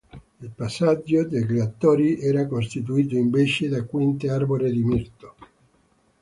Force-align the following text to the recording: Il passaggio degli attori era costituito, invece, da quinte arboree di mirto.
Il 0.41 0.49
passaggio 0.49 1.25
degli 1.27 1.59
attori 1.59 2.19
era 2.19 2.47
costituito, 2.47 3.15
invece, 3.15 3.67
da 3.67 3.83
quinte 3.83 4.31
arboree 4.31 4.71
di 4.71 4.83
mirto. 4.83 5.35